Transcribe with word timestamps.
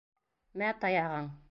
Мә, 0.63 0.71
таяғың! 0.85 1.33